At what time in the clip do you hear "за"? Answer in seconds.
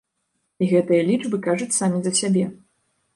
2.07-2.15